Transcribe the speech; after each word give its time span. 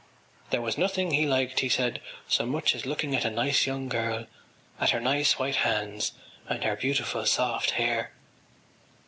There 0.49 0.63
was 0.63 0.79
nothing 0.79 1.11
he 1.11 1.27
liked, 1.27 1.59
he 1.59 1.69
said, 1.69 2.01
so 2.27 2.47
much 2.47 2.73
as 2.73 2.87
looking 2.87 3.15
at 3.15 3.23
a 3.23 3.29
nice 3.29 3.67
young 3.67 3.87
girl, 3.87 4.25
at 4.79 4.89
her 4.89 4.99
nice 4.99 5.37
white 5.37 5.57
hands 5.57 6.13
and 6.49 6.63
her 6.63 6.75
beautiful 6.75 7.23
soft 7.27 7.69
hair. 7.77 8.11